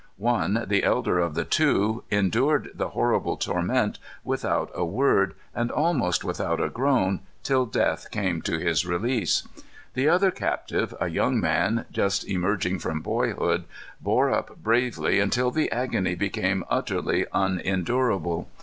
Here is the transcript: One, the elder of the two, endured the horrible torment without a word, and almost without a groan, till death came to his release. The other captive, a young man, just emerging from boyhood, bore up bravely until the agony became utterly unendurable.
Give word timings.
One, 0.17 0.65
the 0.67 0.83
elder 0.83 1.19
of 1.19 1.35
the 1.35 1.45
two, 1.45 2.03
endured 2.09 2.71
the 2.73 2.87
horrible 2.87 3.37
torment 3.37 3.99
without 4.23 4.71
a 4.73 4.83
word, 4.83 5.35
and 5.53 5.69
almost 5.69 6.23
without 6.23 6.59
a 6.59 6.69
groan, 6.71 7.19
till 7.43 7.67
death 7.67 8.09
came 8.09 8.41
to 8.41 8.57
his 8.57 8.83
release. 8.83 9.47
The 9.93 10.09
other 10.09 10.31
captive, 10.31 10.95
a 10.99 11.07
young 11.09 11.39
man, 11.39 11.85
just 11.91 12.27
emerging 12.27 12.79
from 12.79 13.01
boyhood, 13.01 13.65
bore 14.01 14.31
up 14.31 14.57
bravely 14.63 15.19
until 15.19 15.51
the 15.51 15.71
agony 15.71 16.15
became 16.15 16.63
utterly 16.67 17.27
unendurable. 17.31 18.49